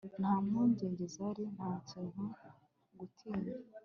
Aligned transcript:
nta 0.21 0.33
mpungenge 0.45 1.03
zari; 1.15 1.43
nta 1.55 1.71
kintu 1.89 2.21
cyo 2.39 2.49
gutinya 2.97 3.53